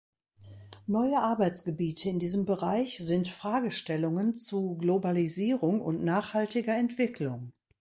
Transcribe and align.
Neue 0.87 1.19
Arbeitsgebiete 1.19 2.09
in 2.09 2.17
diesem 2.17 2.47
Bereich 2.47 2.97
sind 3.05 3.27
Fragestellungen 3.27 4.35
zu 4.35 4.77
Globalisierung 4.79 5.79
und 5.79 6.03
nachhaltiger 6.03 6.75
Entwicklung. 6.75 7.53